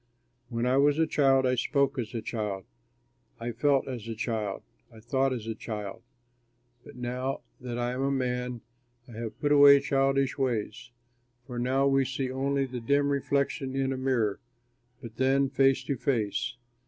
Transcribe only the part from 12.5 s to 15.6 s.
the dim reflection in a mirror, but then